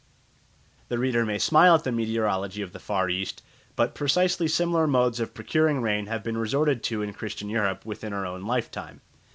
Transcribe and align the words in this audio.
The 0.89 0.97
reader 0.97 1.27
may 1.27 1.37
smile 1.37 1.75
at 1.75 1.83
the 1.83 1.91
meteorology 1.91 2.63
of 2.63 2.73
the 2.73 2.79
Far 2.79 3.07
East; 3.07 3.43
but 3.75 3.93
precisely 3.93 4.47
similar 4.47 4.87
modes 4.87 5.19
of 5.19 5.35
procuring 5.35 5.79
rain 5.79 6.07
have 6.07 6.23
been 6.23 6.39
resorted 6.39 6.81
to 6.85 7.03
in 7.03 7.13
Christian 7.13 7.49
Europe 7.51 7.85
within 7.85 8.11
our 8.11 8.25
own 8.25 8.41
lifetime. 8.45 9.01